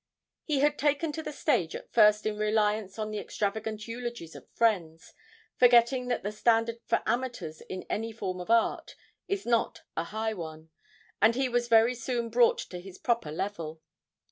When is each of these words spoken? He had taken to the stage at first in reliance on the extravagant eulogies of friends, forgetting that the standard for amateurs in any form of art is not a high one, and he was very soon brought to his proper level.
He 0.45 0.61
had 0.61 0.79
taken 0.79 1.11
to 1.11 1.21
the 1.21 1.31
stage 1.31 1.75
at 1.75 1.93
first 1.93 2.25
in 2.25 2.35
reliance 2.39 2.97
on 2.97 3.11
the 3.11 3.19
extravagant 3.19 3.87
eulogies 3.87 4.33
of 4.33 4.49
friends, 4.49 5.13
forgetting 5.57 6.07
that 6.07 6.23
the 6.23 6.31
standard 6.31 6.79
for 6.87 7.03
amateurs 7.05 7.61
in 7.61 7.83
any 7.87 8.11
form 8.11 8.39
of 8.39 8.49
art 8.49 8.95
is 9.27 9.45
not 9.45 9.81
a 9.95 10.05
high 10.05 10.33
one, 10.33 10.71
and 11.21 11.35
he 11.35 11.47
was 11.47 11.67
very 11.67 11.93
soon 11.93 12.29
brought 12.29 12.57
to 12.57 12.79
his 12.79 12.97
proper 12.97 13.31
level. 13.31 13.79